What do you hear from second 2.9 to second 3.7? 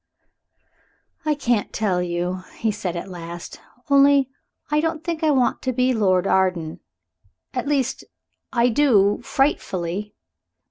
at last,